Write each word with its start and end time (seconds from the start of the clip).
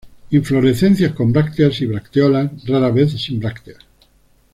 Inflorescencias 0.31 1.13
con 1.13 1.31
brácteas 1.31 1.79
y 1.81 1.85
bracteolas, 1.85 2.65
rara 2.65 2.89
vez 2.89 3.11
sin 3.23 3.39
brácteas. 3.39 3.77